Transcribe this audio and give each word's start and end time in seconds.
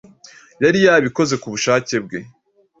Yari 0.63 0.79
yabikoze 0.87 1.35
ku 1.41 1.47
bushake 1.53 1.95
bwe 2.05 2.19